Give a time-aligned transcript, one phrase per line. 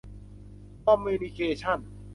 [0.85, 1.79] คอมมิวนิเคชั่น